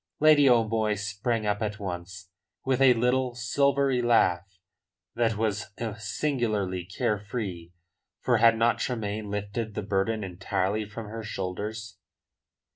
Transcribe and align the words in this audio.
Lady 0.19 0.49
O'Moy 0.49 0.95
sprang 0.95 1.45
up 1.45 1.61
at 1.61 1.79
once, 1.79 2.31
with 2.65 2.81
a 2.81 2.95
little 2.95 3.35
silvery 3.35 4.01
laugh 4.01 4.57
that 5.13 5.37
was 5.37 5.67
singularly 5.99 6.83
care 6.83 7.19
free; 7.19 7.71
for 8.19 8.37
had 8.37 8.57
not 8.57 8.79
Tremayne 8.79 9.29
lifted 9.29 9.75
the 9.75 9.83
burden 9.83 10.23
entirely 10.23 10.85
from 10.85 11.05
her 11.09 11.21
shoulders? 11.21 11.97